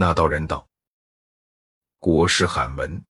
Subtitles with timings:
[0.00, 0.68] 那道人道
[1.98, 3.04] ：“国师罕闻，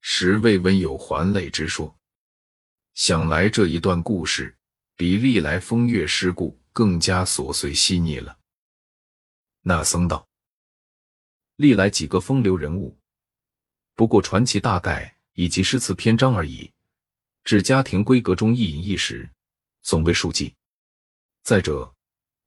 [0.00, 1.98] 实未闻有还泪之说。
[2.94, 4.56] 想来这一段故事，
[4.94, 8.38] 比历来风月事故更加琐碎细腻了。”
[9.62, 10.28] 那僧道
[11.56, 12.96] ：“历来几个风流人物，
[13.96, 16.72] 不过传奇大概以及诗词篇章而已，
[17.42, 19.28] 至家庭闺阁中一饮一食，
[19.80, 20.54] 总未数记。
[21.42, 21.92] 再者，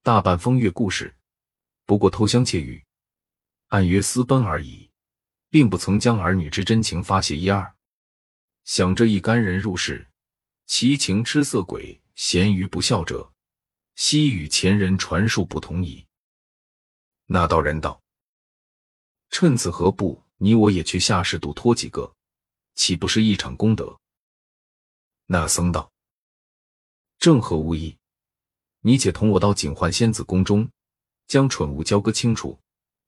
[0.03, 1.13] 大半风月故事，
[1.85, 2.81] 不过偷香窃玉、
[3.67, 4.89] 按约私奔而已，
[5.49, 7.75] 并不曾将儿女之真情发泄一二。
[8.63, 10.07] 想这一干人入世，
[10.65, 13.31] 其情痴色鬼，咸鱼不孝者，
[13.95, 16.05] 悉与前人传述不同矣。”
[17.27, 18.01] 那道人道
[19.29, 22.15] ：“趁此何不你我也去下士度托几个，
[22.75, 23.99] 岂不是一场功德？”
[25.27, 25.91] 那僧道
[27.17, 27.97] ：“正合无意。
[28.81, 30.69] 你且同我到警幻仙子宫中，
[31.27, 32.59] 将蠢物交割清楚，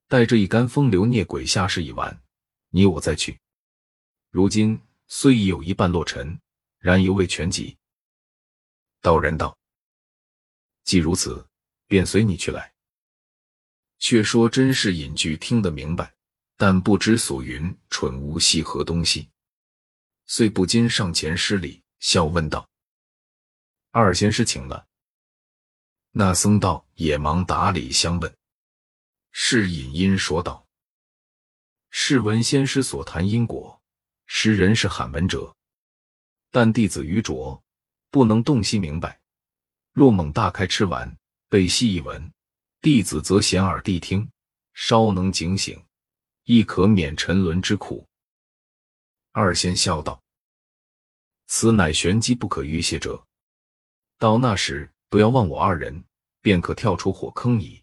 [0.07, 2.21] 带着一干风流孽鬼下世已完，
[2.70, 3.39] 你我再去。
[4.29, 6.40] 如今虽已有一半落尘，
[6.79, 7.77] 然犹未全集。”
[9.01, 9.57] 道人道
[10.85, 11.45] ：“既如此，
[11.87, 12.73] 便随你去来。”
[13.99, 16.13] 却说甄士隐句听得明白，
[16.55, 19.29] 但不知所云蠢物系何东西，
[20.26, 22.70] 遂不禁上前施礼，笑问道
[23.91, 24.87] ：“二仙师请了。”
[26.12, 28.37] 那僧道也忙打礼相问。
[29.40, 30.66] 士隐因说道
[31.91, 33.79] ：“试闻仙师所谈因果，
[34.26, 35.55] 识人是罕闻者，
[36.49, 37.63] 但弟子愚拙，
[38.10, 39.21] 不能洞悉明白。
[39.94, 41.16] 若猛大开吃完，
[41.49, 42.34] 被细一闻。”
[42.82, 44.27] 弟子则显耳谛听，
[44.74, 45.82] 稍能警醒，
[46.46, 48.07] 亦可免沉沦之苦。
[49.34, 50.20] 二仙笑道
[51.46, 53.24] ：“此乃玄机不可预泄者，
[54.18, 56.04] 到那时不要忘我二人，
[56.41, 57.82] 便可跳出火坑矣。”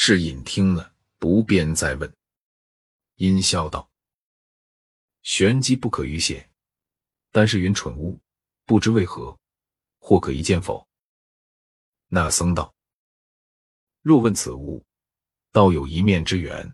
[0.00, 2.16] 世隐听了，不便再问，
[3.16, 3.90] 阴笑道
[5.22, 6.48] ：“玄机不可逾泄，
[7.32, 8.16] 但是云蠢物，
[8.64, 9.36] 不知为何，
[9.98, 10.86] 或可一见否？”
[12.06, 12.72] 那僧道。
[14.00, 14.86] 若问此物，
[15.50, 16.72] 倒有一面之缘。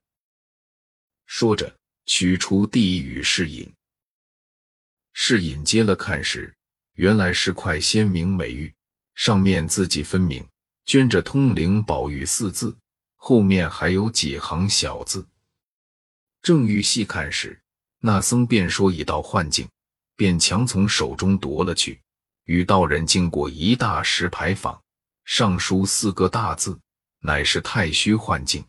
[1.25, 1.75] 说着，
[2.05, 3.75] 取出地与世隐。
[5.15, 6.55] 世隐接了看时，
[6.93, 8.73] 原来是块鲜明美玉，
[9.15, 10.47] 上面字迹分明，
[10.85, 12.77] 镌着“通灵宝玉”四字，
[13.27, 15.27] 后面还有几行小字。
[16.43, 17.59] 正欲细看时，
[18.01, 19.67] 那僧便说已到幻境，
[20.15, 22.03] 便强从手中夺了去，
[22.45, 24.79] 与道人经过一大石牌坊，
[25.25, 26.79] 上书四个大字。
[27.21, 28.63] 乃是太虚幻境，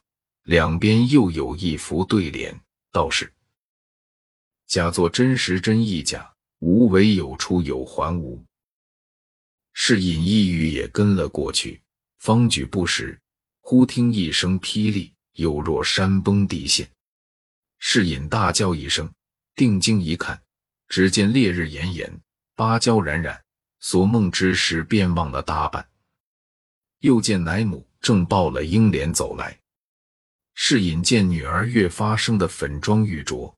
[0.43, 2.57] 两边又有一幅对联，
[2.93, 3.33] 道是
[4.67, 8.41] ：“假作真实真亦假，无为有出有还无。”
[9.75, 11.81] 是隐意语也跟了过去，
[12.19, 13.19] 方举不时，
[13.67, 16.87] 忽听一声霹雳，有若山崩地陷。
[17.79, 19.11] 世隐大叫一声，
[19.55, 20.39] 定睛一看，
[20.87, 22.21] 只见烈日炎炎，
[22.55, 23.43] 芭蕉冉冉，
[23.79, 25.89] 所梦之时便忘了大半。
[26.99, 27.83] 又见奶母。
[28.01, 29.59] 正抱了英莲走来，
[30.53, 33.51] 世隐见女儿越发生的粉妆玉琢，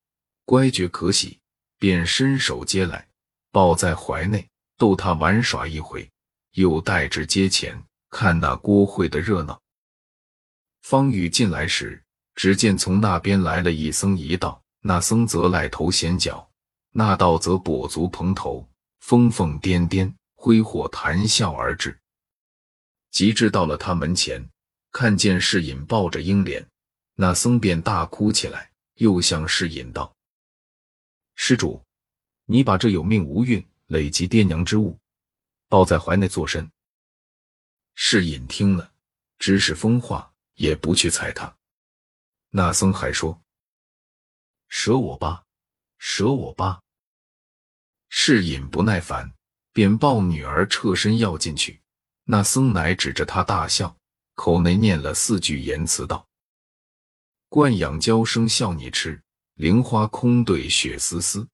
[0.46, 1.38] 乖觉可喜，
[1.78, 3.06] 便伸手接来，
[3.52, 4.48] 抱在怀内，
[4.78, 6.10] 逗她玩耍一回，
[6.54, 9.62] 又带至街前看那锅会的热闹。
[10.90, 12.02] 方宇进来时，
[12.34, 16.50] 只见从那边来了一僧一道，那僧则赖头显脚，
[16.92, 18.66] 那道则跛足蓬头，
[19.02, 22.00] 疯疯癫癫，挥霍谈笑而至。
[23.12, 24.50] 及至到了他门前，
[24.94, 26.66] 看见世隐抱着英莲，
[27.16, 30.16] 那僧便大哭起来，又向世隐道
[31.36, 31.84] ：“施主，
[32.46, 34.98] 你把这有命无运、累及爹娘之物，
[35.68, 36.72] 抱在怀内作甚？”
[37.94, 38.90] 世隐听了，
[39.38, 41.58] 只是疯话，也不去睬他。
[42.50, 43.42] 那僧还说
[44.70, 45.44] ：“舍我吧，
[45.98, 46.82] 舍我吧。”
[48.10, 49.34] 世隐不耐烦，
[49.74, 51.82] 便抱女儿侧身要进去。
[52.26, 53.98] 那僧乃指着他大笑，
[54.36, 56.28] 口内念了四句言辞道
[57.50, 59.22] ：“惯养娇生笑你痴，
[59.56, 61.48] 菱花空对雪丝丝。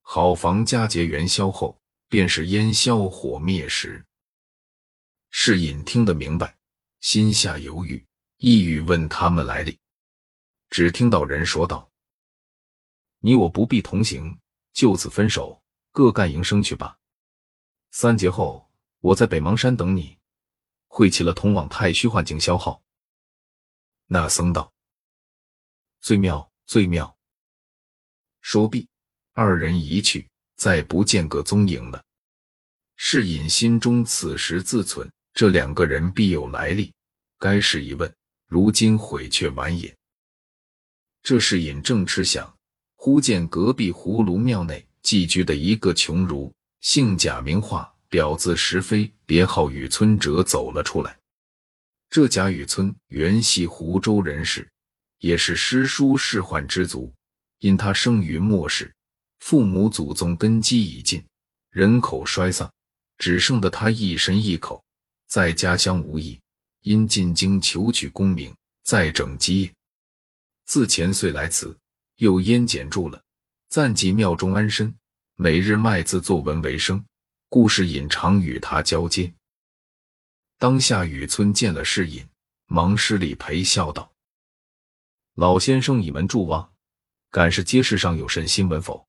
[0.00, 1.78] 好房佳节元宵后，
[2.08, 4.04] 便是烟消火灭时。”
[5.30, 6.56] 世隐听得明白，
[7.02, 8.02] 心下犹豫，
[8.38, 9.78] 意欲问他们来历。
[10.70, 11.90] 只听到人说道
[13.20, 14.40] ：“你我不必同行，
[14.72, 16.98] 就此分手，各干营生去吧。
[17.90, 18.66] 三劫后。”
[19.02, 20.16] 我在北邙山等你，
[20.86, 22.80] 会齐了通往太虚幻境消耗。
[24.06, 24.72] 那僧道
[26.00, 27.18] ：“最妙，最妙。”
[28.40, 28.88] 说毕，
[29.32, 32.04] 二人一去，再不见个踪影了。
[32.94, 36.92] 是隐心中此时自忖：这两个人必有来历，
[37.38, 38.12] 该是一问，
[38.46, 39.94] 如今悔却晚也。”
[41.22, 42.52] 这是尹正吃想，
[42.96, 51.16] 忽见隔壁葫芦庙内寄居的一个穷儒，姓贾名化，表字石飞，别号雨村者走了出来。
[52.10, 54.68] 这贾雨村原系湖州人士，
[55.20, 57.12] 也是诗书仕宦之族。
[57.60, 58.92] 因他生于末世，
[59.38, 61.24] 父母祖宗根基已尽，
[61.70, 62.68] 人口衰丧，
[63.18, 64.84] 只剩得他一身一口，
[65.32, 66.38] 在家乡无益。
[66.82, 69.74] 因进京求取功名，再整基业。
[70.64, 71.78] 自前岁来此，
[72.16, 73.22] 又烟减住了，
[73.68, 74.94] 暂寄庙中安身，
[75.36, 77.02] 每日卖字作文为生，
[77.48, 79.32] 故事隐常与他交接。
[80.58, 82.28] 当下雨村见了世隐，
[82.66, 84.12] 忙施礼陪笑道
[85.34, 86.74] ：“老先生倚门祝望，
[87.30, 89.06] 敢是街市上有甚新闻否？”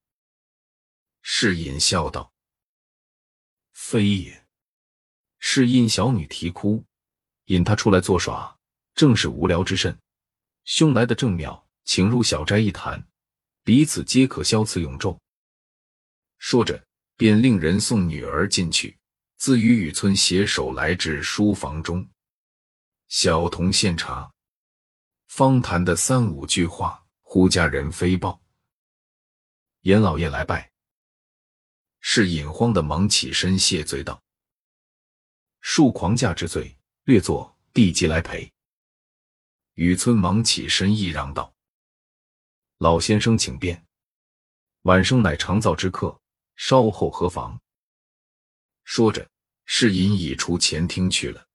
[1.21, 2.31] 世隐笑道
[3.73, 4.42] ：“非也，
[5.45, 6.81] 是因小女啼哭，
[7.47, 8.57] 引他出来作耍，
[8.95, 9.95] 正是无聊之甚。”
[10.63, 13.05] 兄来的正妙，请入小斋一谈，
[13.61, 15.19] 彼此皆可消此永昼。
[16.37, 16.81] 说着，
[17.17, 18.97] 便令人送女儿进去，
[19.35, 22.07] 自与雨村携手来至书房中。
[23.09, 24.31] 小童献茶，
[25.27, 28.41] 方谈的三五句话，忽家人飞报
[29.83, 30.71] ：“严老爷来拜。”
[31.99, 34.23] 是引慌的忙起身谢罪道
[35.63, 38.51] ：“恕狂驾之罪，略作弟即来陪。”
[39.75, 41.51] 雨村忙起身义让道
[42.77, 43.83] ：“老先生请便，
[44.83, 46.19] 晚生乃长造之客，
[46.55, 47.59] 稍后何妨？”
[48.85, 49.27] 说着，
[49.65, 51.47] 世隐已出前厅去了。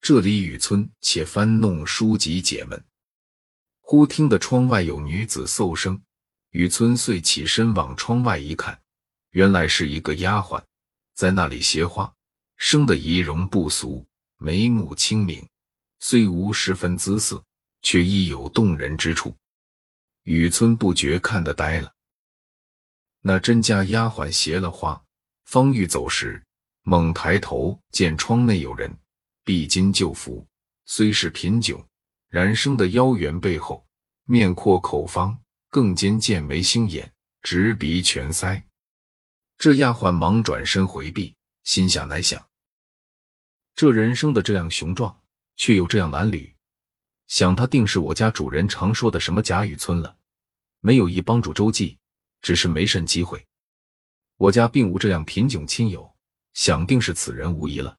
[0.00, 2.84] 这里雨村且翻弄书籍解闷，
[3.80, 6.02] 忽听得窗外有女子嗽声，
[6.50, 8.82] 雨村遂起身往窗外一看，
[9.30, 10.62] 原来是一个丫鬟
[11.14, 12.14] 在那里携花，
[12.64, 14.06] 生得仪容不俗，
[14.38, 15.44] 眉目清明。
[15.98, 17.44] 虽无十分姿色，
[17.82, 19.36] 却亦有动人之处。
[20.22, 21.92] 雨村不觉看得呆了。
[23.20, 25.02] 那甄家丫鬟携了花，
[25.44, 26.40] 方欲走时，
[26.82, 28.96] 猛抬头见窗内有人，
[29.42, 30.46] 必襟旧服，
[30.84, 31.84] 虽是贫窘，
[32.28, 33.84] 然生得腰圆背厚，
[34.26, 35.36] 面阔口方，
[35.68, 37.12] 更兼剑眉星眼，
[37.42, 38.62] 直鼻全腮。
[39.58, 41.34] 这丫鬟忙转身回避，
[41.64, 42.48] 心下乃想：
[43.74, 45.18] 这人生的这样雄壮。
[45.54, 46.50] 却又这样褴褛，
[47.28, 50.16] 想他定是我家主人常说的什么贾雨村了。
[50.80, 51.98] 没有一帮助周记，
[52.40, 53.46] 只是没甚机会。
[54.38, 56.10] 我家并无这样贫窘亲友，
[56.54, 57.96] 想定是此人无疑了。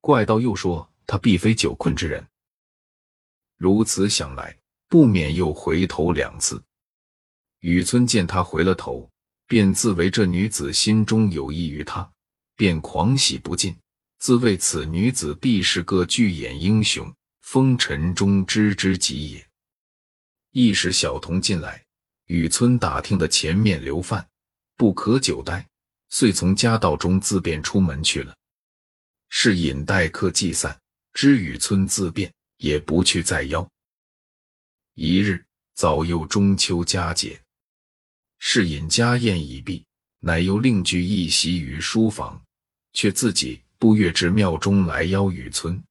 [0.00, 2.26] 怪道又说他必非久困之人。
[3.58, 4.56] 如此想来，
[4.88, 6.62] 不免又回头两次。
[7.58, 9.10] 雨村见他回了头，
[9.46, 12.10] 便自为这女子心中有意于他，
[12.56, 13.76] 便狂喜不尽。
[14.22, 19.44] 自谓此女子必是个巨眼英雄，风尘中知之极也。
[20.52, 21.84] 一时小童进来，
[22.26, 24.24] 雨村打听得前面留饭，
[24.76, 25.68] 不可久待，
[26.08, 28.32] 遂从家道中自便出门去了。
[29.28, 30.80] 是引待客既散，
[31.14, 33.68] 知雨村自便，也不去再邀。
[34.94, 35.44] 一日
[35.74, 37.42] 早又中秋佳节，
[38.38, 39.84] 是隐家宴已毕，
[40.20, 42.40] 乃又另具一席于书房，
[42.92, 43.60] 却自己。
[43.82, 45.82] 不月至庙中来邀雨村，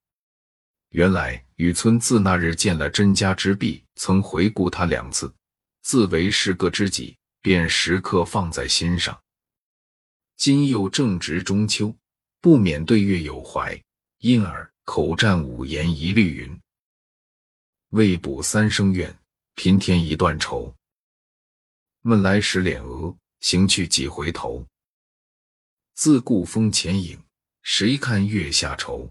[0.92, 5.36] 原来雨村自那日见了甄家之婢，曾回顾他两次，
[5.82, 9.22] 自为是个知己，便时刻放在心上。
[10.38, 11.94] 今又正值中秋，
[12.40, 13.78] 不免对月有怀，
[14.20, 16.62] 因而口占五言一律云
[17.92, 19.14] ：“未卜三生愿，
[19.56, 20.74] 平添一段愁。
[22.04, 24.66] 问来时脸额，行去几回头。
[25.94, 27.22] 自顾风前影。”
[27.64, 29.10] 谁看月下愁？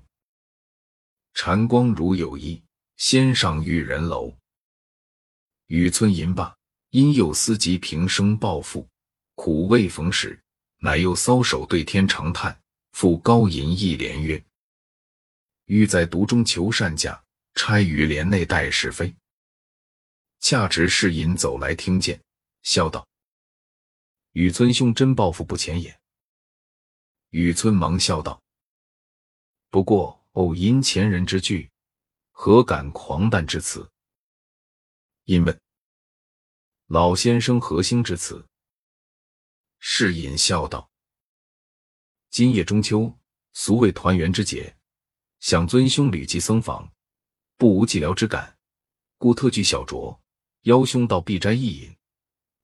[1.34, 2.62] 禅光如有意，
[2.96, 4.36] 先上玉人楼。
[5.66, 6.56] 雨村吟罢，
[6.90, 8.88] 因又思及平生抱负，
[9.36, 10.42] 苦未逢时，
[10.78, 12.60] 乃又搔首对天长叹，
[12.92, 14.42] 复高吟一联曰
[15.66, 17.22] ：“欲在独中求善价，
[17.54, 19.14] 差于帘内待是非。”
[20.40, 22.20] 恰值世隐走来，听见，
[22.62, 23.06] 笑道
[24.32, 25.96] ：“雨村兄真抱负不浅也。”
[27.30, 28.42] 雨村忙笑道
[29.70, 31.70] ：“不过偶因前人之句，
[32.32, 33.88] 何敢狂诞之词？”
[35.26, 35.60] 因问
[36.86, 38.44] ：“老先生何兴之词？”
[39.78, 40.90] 世隐笑道
[42.30, 43.16] ：“今夜中秋，
[43.52, 44.76] 俗谓团圆之节，
[45.38, 46.92] 想尊兄旅寄僧房，
[47.56, 48.58] 不无寂寥之感，
[49.18, 50.18] 故特具小酌，
[50.62, 51.96] 邀兄到碧斋一饮，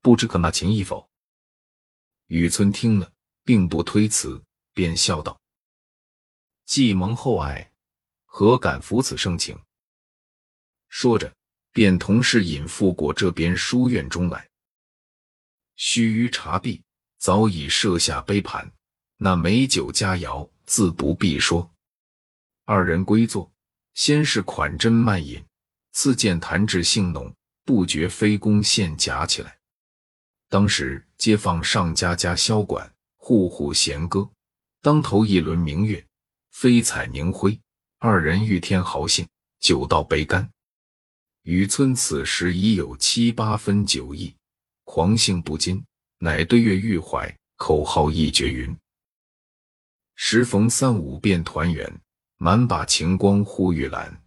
[0.01, 1.09] 不知可纳情意否？”
[2.27, 3.13] 雨村听了，
[3.45, 4.43] 并不推辞。
[4.77, 5.41] 便笑道
[6.67, 7.73] ：“既蒙厚爱，
[8.27, 9.59] 何敢负此盛情？
[10.91, 11.35] 说着，
[11.73, 14.47] 便同侍引赴过这边书院中来。
[15.77, 16.83] 须臾茶毕，
[17.17, 18.71] 早已设下杯盘，
[19.17, 21.75] 那美酒佳肴自不必说。
[22.67, 23.51] 二人归坐，
[23.95, 25.43] 先是款斟慢饮，
[25.93, 29.59] 次见谈至兴浓，不觉飞弓现夹起来。
[30.51, 34.31] 当时街坊上家家箫管，户户弦歌，
[34.87, 36.07] 当头一轮明月，
[36.53, 37.61] 飞彩凝辉。
[37.99, 39.27] 二人欲添豪兴，
[39.59, 40.49] 酒到杯干。
[41.43, 44.33] 雨村此时已有七八分酒意。
[44.85, 45.85] 狂兴不禁，
[46.19, 48.79] 乃对月欲怀，口号一绝云
[50.15, 52.01] ：“时逢三五便团圆，
[52.37, 54.23] 满把晴光护玉兰。”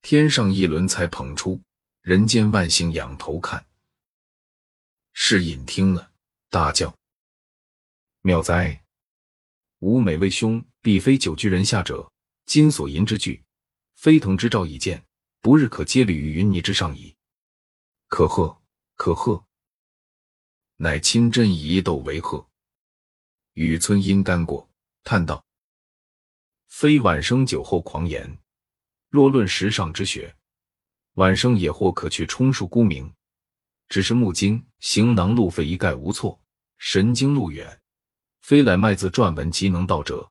[0.00, 1.60] 天上一轮才捧出，
[2.02, 3.66] 人间万星仰头看。
[5.12, 6.12] 侍隐听了，
[6.50, 6.96] 大叫
[8.22, 8.83] ：“妙哉！
[9.84, 12.10] 吾每为兄必非久居人下者，
[12.46, 13.44] 金锁银之具，
[13.96, 15.04] 飞腾之兆已见，
[15.42, 17.14] 不日可接履于云泥之上矣。
[18.08, 18.62] 可贺！”
[18.96, 19.44] 可贺！
[20.76, 22.48] 乃亲真一斗为贺。
[23.52, 24.70] 雨村因干过，
[25.02, 25.44] 叹道
[26.66, 28.38] ：“非晚生酒后狂言。
[29.10, 30.34] 若论时尚之学，
[31.14, 33.12] 晚生也或可去充数沽名。
[33.90, 36.40] 只是木经行囊路费一概无措，
[36.78, 37.82] 神经路远，
[38.44, 40.30] 非来卖字撰文即能到者。”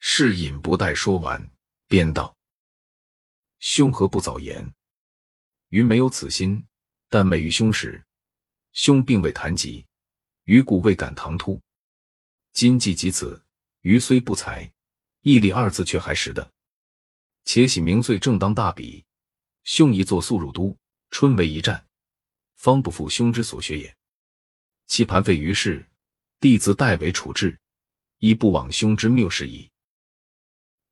[0.00, 1.50] 是隐不待说完，
[1.86, 2.34] 便道
[3.60, 4.72] ：“兄何不早言？
[5.68, 6.66] 余没有此心。”
[7.08, 8.04] 但每遇兄时，
[8.72, 9.86] 兄并未谈及，
[10.44, 11.60] 余故未敢唐突。
[12.52, 13.40] 今既及此，
[13.82, 14.72] 余虽不才，
[15.20, 16.50] 毅力二字却还识得。
[17.44, 19.04] 且喜明岁正当大比，
[19.62, 20.76] 兄一作速入都，
[21.10, 21.86] 春为一战，
[22.56, 23.96] 方不负兄之所学也。
[24.88, 25.88] 其盘废于世，
[26.38, 27.58] 弟子代为处置，
[28.18, 29.70] 亦不枉兄之谬事矣。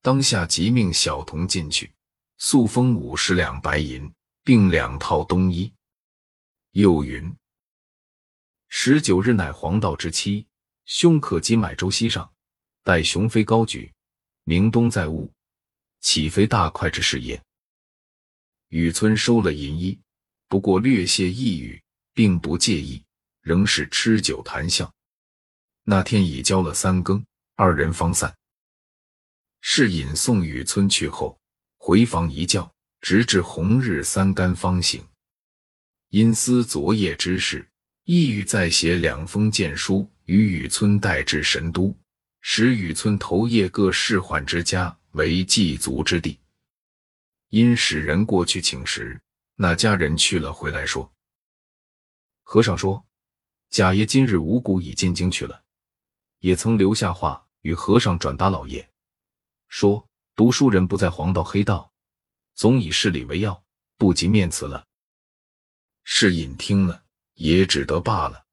[0.00, 1.92] 当下即命小童进去，
[2.38, 4.10] 速封五十两白银，
[4.42, 5.70] 并两套冬衣。
[6.70, 7.36] 又云：
[8.68, 10.46] 十九日乃黄道之期，
[10.86, 12.32] 兄可即买舟西上，
[12.82, 13.92] 待雄飞高举，
[14.44, 15.30] 明冬再晤，
[16.00, 17.42] 岂非大快之事也？
[18.68, 20.00] 雨村收了银衣，
[20.48, 21.82] 不过略泄一语，
[22.14, 23.04] 并不介意，
[23.42, 24.93] 仍是吃酒谈笑。
[25.86, 27.24] 那天已交了三更，
[27.56, 28.34] 二人方散。
[29.60, 31.38] 是引送雨村去后，
[31.76, 32.70] 回房一觉，
[33.02, 35.06] 直至红日三竿方醒。
[36.08, 37.68] 因思昨夜之事，
[38.04, 41.94] 意欲再写两封荐书与雨村带至神都，
[42.40, 46.38] 使雨村头夜各仕宦之家为祭足之地。
[47.50, 49.20] 因使人过去请时，
[49.54, 51.12] 那家人去了回来说
[52.42, 53.04] ：“和尚说，
[53.70, 55.63] 贾爷今日五谷已进京去了，
[56.44, 58.86] 也曾留下话与和尚转达老爷，
[59.66, 61.90] 说读书人不在黄道黑道，
[62.54, 63.64] 总以事理为要，
[63.96, 64.84] 不及面辞了。”
[66.04, 68.44] 世隐听了，也只得罢了。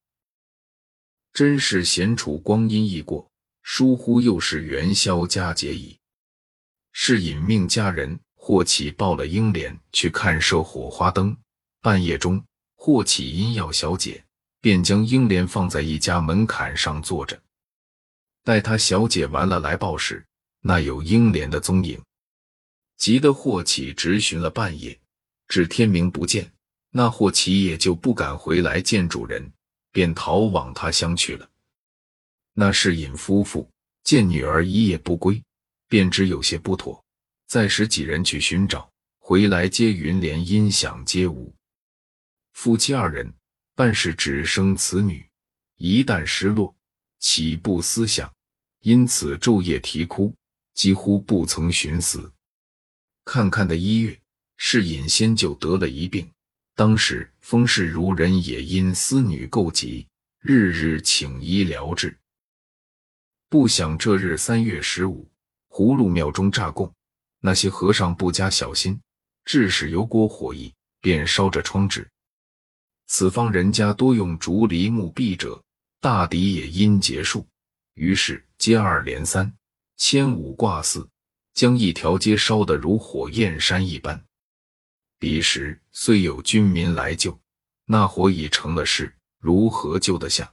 [1.33, 3.29] 真是闲处光阴易过，
[3.61, 5.99] 疏忽又是元宵佳节矣。
[6.93, 11.35] 侍隐命家人霍启抱了英莲去看射火花灯。
[11.81, 12.41] 半夜中，
[12.75, 14.23] 霍启因要小姐，
[14.61, 17.37] 便将英莲放在一家门槛上坐着。
[18.43, 20.25] 待他小姐完了来报时，
[20.61, 22.01] 那有英莲的踪影，
[22.97, 24.99] 急得霍启直寻了半夜，
[25.47, 26.51] 至天明不见。
[26.93, 29.49] 那霍启也就不敢回来见主人，
[29.91, 31.49] 便逃往他乡去了。
[32.53, 33.69] 那是尹夫妇
[34.03, 35.41] 见女儿一夜不归，
[35.87, 37.01] 便知有些不妥，
[37.47, 41.53] 再使几人去寻找，回来接云莲音响皆无。
[42.51, 43.33] 夫妻二人
[43.73, 45.25] 半是只生此女，
[45.77, 46.75] 一旦失落，
[47.21, 48.29] 岂不思想？
[48.81, 50.35] 因此昼夜啼哭，
[50.73, 52.33] 几乎不曾寻死。
[53.23, 54.19] 看看的一月，
[54.57, 56.29] 是尹仙就得了一病。
[56.75, 60.07] 当时风氏如人也因思女构疾，
[60.39, 62.17] 日日请医疗治。
[63.49, 65.29] 不想这日三月十五，
[65.69, 66.91] 葫芦庙中炸供，
[67.39, 68.99] 那些和尚不加小心，
[69.45, 72.09] 致使油锅火溢，便烧着窗纸。
[73.05, 75.61] 此方人家多用竹篱木壁者，
[76.01, 77.47] 大抵也因结束。
[77.93, 79.53] 于是接二连三，
[79.97, 81.07] 千五挂四，
[81.53, 84.25] 将一条街烧得如火焰山一般。
[85.19, 87.39] 彼时虽有军民来救，
[87.85, 90.51] 那火已成了事，如何救得下？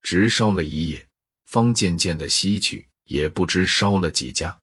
[0.00, 1.06] 直烧了一夜，
[1.44, 4.58] 方渐渐的熄去，也不知烧了几家。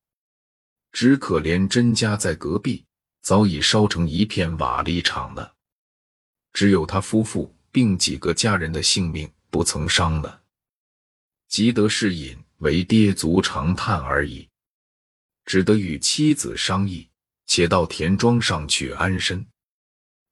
[0.92, 2.84] 只可怜甄家在隔壁，
[3.22, 5.54] 早已烧成一片瓦砾场了。
[6.52, 10.42] 只有他夫妇并几个家人的性命不曾伤了。
[11.48, 14.50] 急得是隐为跌足长叹而已，
[15.46, 17.08] 只得与妻子商议。
[17.46, 19.46] 且到田庄上去安身。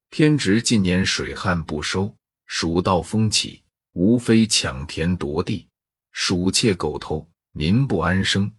[0.10, 2.16] 偏值近年水旱不收，
[2.48, 3.62] 蜀道风起，
[3.92, 5.68] 无非抢田夺地，
[6.13, 8.51] 鼠窃狗偷，民不安生，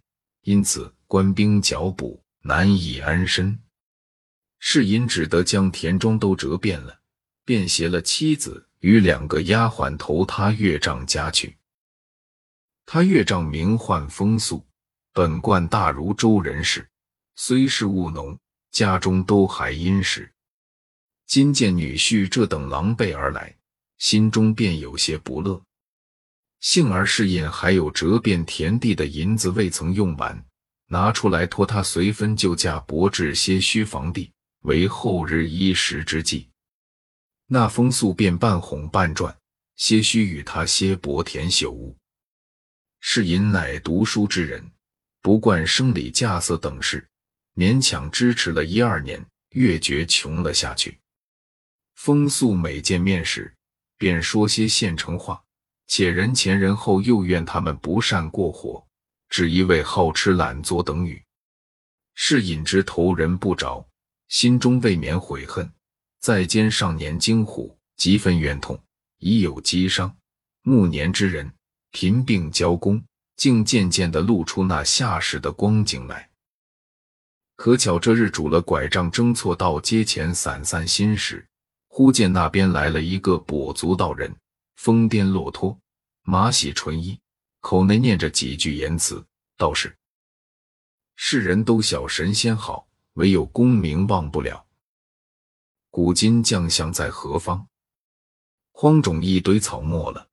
[0.43, 3.59] 因此官兵剿捕，难以安身。
[4.59, 7.01] 世隐只得将田庄都折遍了，
[7.43, 11.55] 便携了妻子与两个丫鬟投他岳丈家去。
[12.85, 14.61] 他岳丈名唤风素，
[15.13, 16.85] 本贯大如州人士，
[17.37, 18.37] 虽是务农，
[18.71, 20.29] 家中都还殷实。
[21.25, 23.55] 今见女婿这等狼狈而来，
[23.99, 25.61] 心中便有些不乐。
[26.59, 30.45] 幸而世隐还有折遍田地的银子未曾用完，
[30.87, 34.29] 拿出来托他随分就价博置些虚房地，
[34.63, 36.49] 为后日衣食之计。
[37.53, 39.37] 那风素便半哄半转，
[39.75, 41.95] 些许与他些薄田朽屋。
[42.99, 44.71] 是隐乃读书之人，
[45.21, 47.07] 不惯生理架色等事，
[47.55, 50.97] 勉强支持了一二年，越觉穷了下去。
[51.93, 53.53] 风素每见面时，
[53.99, 55.39] 便说些现成话，
[55.85, 58.83] 且人前人后又怨他们不善过活，
[59.29, 61.23] 只一味好吃懒做等语。
[62.15, 63.87] 是隐之头人不着，
[64.27, 65.71] 心中未免悔恨。
[66.23, 68.81] 再兼上年惊虎，几分怨痛，
[69.17, 70.15] 已有积伤。
[70.61, 71.53] 暮年之人。
[71.91, 73.03] 贫病交工，
[73.35, 76.31] 竟渐渐的露出那下世的光景来。
[77.57, 81.45] 可巧这日拄了拐杖，争错到街前散散心时，
[81.89, 84.33] 忽见那边来了一个跛足道人，
[84.77, 85.77] 疯癫落脱，
[86.23, 87.19] 马洗纯衣，
[87.59, 89.23] 口内念着几句言辞，
[89.57, 89.93] 道是
[91.15, 94.62] ：“世人都晓神仙好，唯有功名忘不了。
[95.95, 97.67] 古今将相在何方？
[98.71, 100.27] 荒冢一堆草没了。”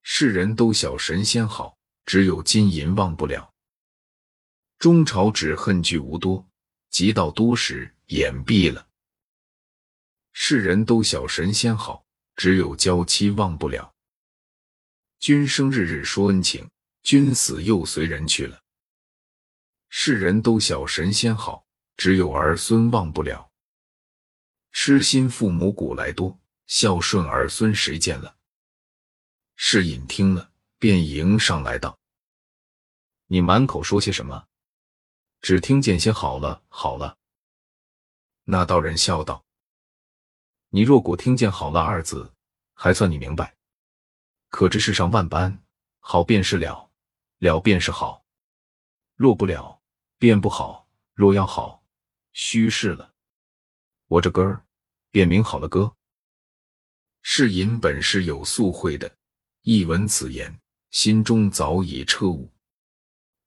[0.00, 3.52] 世人都晓神仙好，只有金银忘不了。
[4.78, 6.48] 中朝只恨聚无多，
[6.88, 8.88] 及到都时眼闭了。
[10.32, 13.94] 世人都晓神仙好，只有娇妻忘不了。
[15.18, 16.70] 君生日日说恩情，
[17.02, 18.62] 君死又随人去了。
[19.90, 21.66] 世人都晓神仙好，
[21.98, 23.49] 只有儿孙忘不了。
[24.72, 28.36] 痴心父母古来多，孝顺儿孙谁见了？
[29.56, 31.98] 世隐听了，便迎上来道
[33.26, 34.46] ：“你满口说些什么？
[35.42, 37.18] 只听见些好了，好了。”
[38.44, 39.44] 那道人笑道
[40.70, 42.32] ：“你若果听见好了二字，
[42.74, 43.56] 还算你明白。
[44.48, 45.62] 可知世上万般
[45.98, 46.90] 好，便是了，
[47.38, 48.24] 了便是好；
[49.14, 49.82] 若不了，
[50.18, 50.88] 便不好。
[51.12, 51.84] 若要好，
[52.32, 53.09] 虚是了。
[54.10, 54.66] 我这歌儿，
[55.12, 55.94] 便名好了歌。”
[57.22, 59.16] 世隐本是有素慧的。
[59.62, 62.50] 一闻此言，心中早已彻悟，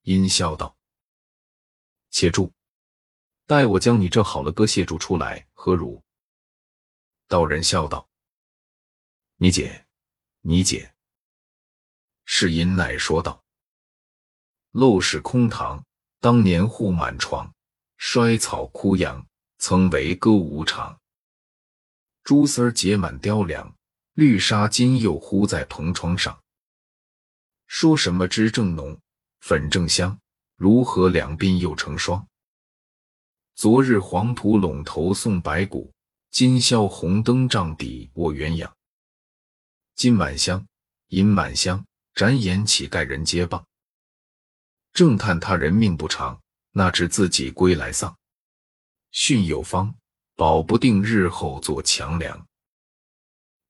[0.04, 0.78] 阴笑道
[2.12, 2.54] ：“且住，
[3.46, 6.02] 待我将你这好了歌谢住出来，何如？”
[7.28, 8.08] 道人笑道
[9.36, 9.86] ：“你解，
[10.40, 10.94] 你解。”
[12.24, 13.44] 世隐乃说道
[14.72, 15.84] ：“陋室空堂，
[16.22, 17.54] 当年户满床，
[17.98, 19.28] 衰草枯杨，
[19.66, 21.00] 曾为歌舞场。
[22.26, 23.74] 蛛丝结满雕梁。”
[24.12, 26.38] 绿纱今又糊在蓬窗上，
[27.66, 29.00] 说什么脂正浓，
[29.40, 30.20] 粉正香，
[30.58, 32.28] 如何两鬓又成霜？
[33.56, 35.94] 昨日黄土陇头送白骨，
[36.30, 38.70] 今宵红灯帐底卧鸳鸯。
[39.96, 40.68] 金满箱，
[41.08, 43.64] 银满箱，展眼乞丐人皆谤。
[44.92, 46.40] 正叹他人命不长，
[46.72, 48.16] 那知自己归来丧。
[49.14, 49.96] 训有方，
[50.36, 52.46] 保不定日后做强梁。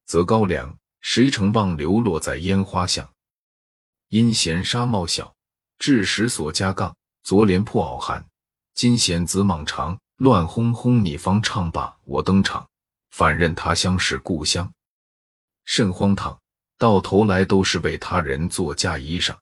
[0.05, 3.13] 择高粱，谁成望流落在烟花巷？
[4.07, 5.35] 因嫌纱帽小，
[5.77, 6.95] 致使锁加杠。
[7.23, 8.25] 昨连破袄寒，
[8.73, 9.99] 今嫌子蟒长。
[10.17, 12.69] 乱哄哄，你方唱罢我登场，
[13.09, 14.73] 反认他乡是故乡，
[15.65, 16.39] 甚荒唐！
[16.77, 19.37] 到头来都是为他人做嫁衣裳。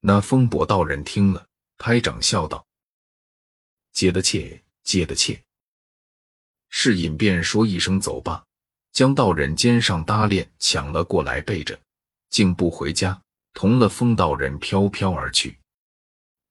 [0.00, 2.64] 那风伯道人听了，拍掌笑道
[3.92, 5.38] ：“接的切，接的切。”
[6.70, 8.44] 是隐便说一声走吧。
[8.90, 11.78] 将道人肩上搭链抢了过来，背着，
[12.30, 13.22] 竟不回家，
[13.52, 15.56] 同了风道人飘飘而去。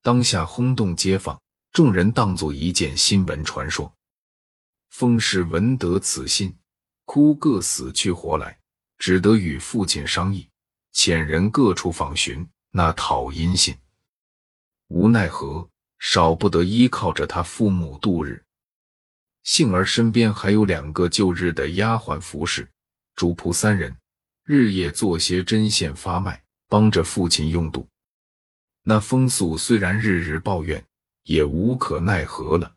[0.02, 1.38] 当下轰动街坊，
[1.72, 3.92] 众人当作一件新闻传说。
[4.88, 6.56] 风氏闻得此信，
[7.04, 8.58] 哭个死去活来，
[8.96, 10.48] 只得与父亲商议，
[10.94, 13.76] 遣人各处访寻那讨阴信，
[14.86, 15.68] 无奈何，
[15.98, 18.42] 少不得依靠着他父母度日。
[19.42, 22.68] 幸而身边还有两个旧日的丫鬟服侍，
[23.14, 23.96] 主仆三人，
[24.44, 27.88] 日夜做些针线发卖，帮着父亲用度。
[28.82, 30.84] 那风素虽然日日抱怨，
[31.22, 32.74] 也无可奈何了。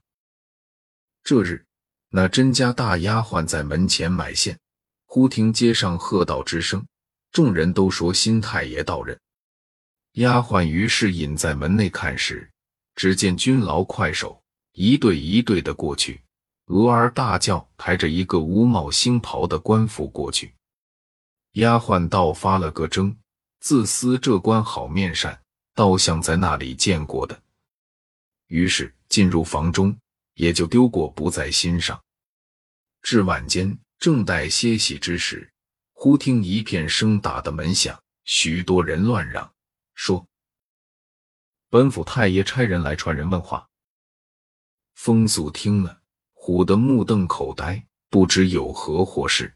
[1.23, 1.65] 这日，
[2.09, 4.57] 那甄家大丫鬟在门前买线，
[5.05, 6.85] 忽听街上喝道之声，
[7.31, 9.19] 众人都说新太爷到人。
[10.13, 12.49] 丫鬟于是隐在门内看时，
[13.01, 14.39] 只见军牢快手
[14.73, 16.21] 一对一对的过去，
[16.67, 20.53] 鹅儿大叫，抬着一个乌帽星袍的官府过去。
[21.53, 23.15] 丫鬟倒发了个怔，
[23.59, 25.41] 自私这官好面善，
[25.73, 27.41] 倒像在那里见过的。
[28.45, 29.97] 于是进入房中，
[30.35, 31.99] 也就丢过不在心上。
[33.01, 35.51] 至晚间，正待歇息之时，
[35.93, 39.51] 忽听一片声打的门响，许多人乱嚷。
[39.95, 40.23] 说
[41.71, 43.65] ：“本府太爷差人来传人问话。”
[44.93, 46.01] 风俗听了，
[46.35, 49.55] 唬得目瞪口呆，不知有何祸事。